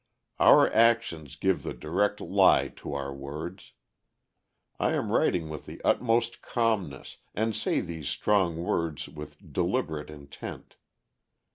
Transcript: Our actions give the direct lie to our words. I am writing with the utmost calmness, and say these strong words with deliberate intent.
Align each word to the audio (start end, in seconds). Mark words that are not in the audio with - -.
Our 0.39 0.73
actions 0.73 1.35
give 1.35 1.61
the 1.61 1.75
direct 1.75 2.19
lie 2.19 2.69
to 2.77 2.95
our 2.95 3.13
words. 3.13 3.73
I 4.79 4.93
am 4.93 5.11
writing 5.11 5.47
with 5.47 5.67
the 5.67 5.79
utmost 5.85 6.41
calmness, 6.41 7.17
and 7.35 7.55
say 7.55 7.81
these 7.81 8.09
strong 8.09 8.63
words 8.63 9.07
with 9.07 9.53
deliberate 9.53 10.09
intent. 10.09 10.77